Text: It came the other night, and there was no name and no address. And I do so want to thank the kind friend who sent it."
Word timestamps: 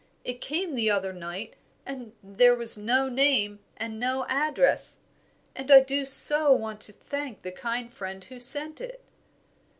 It 0.23 0.41
came 0.41 0.73
the 0.73 0.89
other 0.89 1.13
night, 1.13 1.53
and 1.85 2.13
there 2.23 2.55
was 2.55 2.75
no 2.75 3.07
name 3.07 3.59
and 3.77 3.99
no 3.99 4.25
address. 4.27 4.97
And 5.55 5.69
I 5.69 5.81
do 5.81 6.07
so 6.07 6.51
want 6.51 6.81
to 6.81 6.91
thank 6.91 7.41
the 7.43 7.51
kind 7.51 7.93
friend 7.93 8.23
who 8.23 8.39
sent 8.39 8.81
it." 8.81 9.03